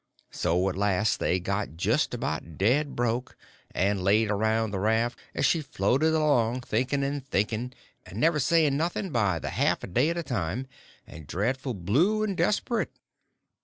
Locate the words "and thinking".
7.03-7.71